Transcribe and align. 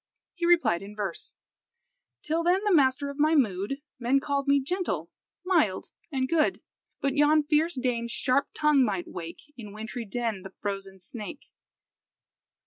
He 0.33 0.47
replied 0.47 0.81
in 0.81 0.95
verse 0.95 1.35
"Till 2.23 2.41
then, 2.41 2.63
the 2.63 2.73
master 2.73 3.11
of 3.11 3.19
my 3.19 3.35
mood, 3.35 3.83
Men 3.99 4.19
called 4.19 4.47
me 4.47 4.59
gentle, 4.59 5.11
mild, 5.45 5.91
and 6.11 6.27
good; 6.27 6.59
But 7.01 7.13
yon 7.15 7.43
fierce 7.43 7.75
dame's 7.75 8.11
sharp 8.11 8.47
tongue 8.55 8.83
might 8.83 9.07
wake 9.07 9.41
In 9.57 9.73
wintry 9.73 10.05
den 10.05 10.41
the 10.41 10.49
frozen 10.49 10.99
snake." 10.99 11.43